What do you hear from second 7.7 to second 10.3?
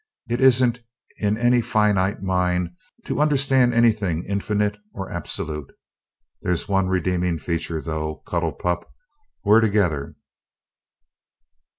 though, cuddle pup we're together."